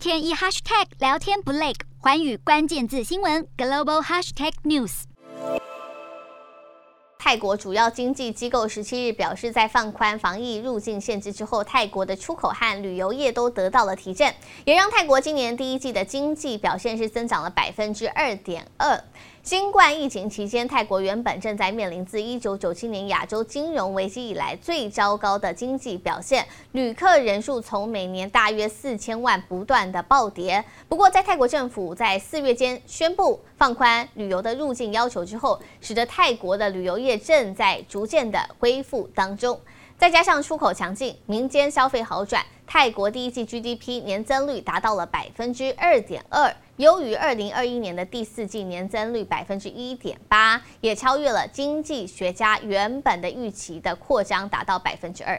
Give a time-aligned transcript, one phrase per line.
[0.00, 5.02] 天一 hashtag 聊天不累，环宇关键字新闻 global hashtag news。
[7.18, 14.34] 泰国主要经济机构十七日表示，在放宽防疫入境限制之后，泰国的出口和旅游业都得到了提振，
[14.64, 18.98] 也让泰国今年第一季的经济表现是增长了百分之二点二。
[19.42, 30.62] 新冠疫情期间，泰国原本正在面临自一九九七年亚洲金融危机以来最糟糕的经济表现，旅客人数从每年大约四千万不断的暴跌。
[30.90, 39.58] 不过，在泰国政府在四月间宣布放宽旅游的入境要求之后，使得泰国的旅游业正在逐渐的恢复当中。
[39.96, 46.54] 再加上出口强劲，民间消费好转，泰国第一季 GDP 年增率达到了百分之二点二。
[46.80, 55.38] 优于二零二一年的第四季年增率百分之一点八，也超越了经济学家原本的预期的扩张达到百分之二。